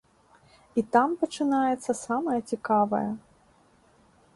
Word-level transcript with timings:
І 0.81 0.83
там 0.95 1.13
пачынаецца 1.23 1.91
самае 2.05 2.39
цікавае. 2.51 3.07